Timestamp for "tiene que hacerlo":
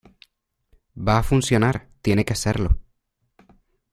2.01-2.79